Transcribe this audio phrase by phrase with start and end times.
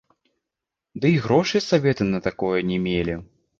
[1.03, 3.21] Дый грошай саветы на такое не мелі.